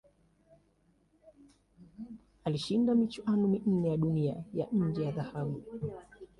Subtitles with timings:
[2.45, 5.63] Alishinda michuano minne ya Dunia ya nje ya dhahabu.